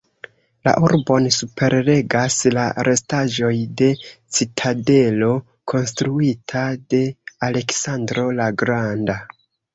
La 0.67 0.71
urbon 0.85 1.25
superregas 1.33 2.37
la 2.57 2.63
restaĵoj 2.87 3.51
de 3.83 3.91
citadelo 4.39 5.29
konstruita 5.75 6.65
de 6.97 7.03
Aleksandro 7.51 8.27
la 8.43 8.51
Granda. 8.65 9.21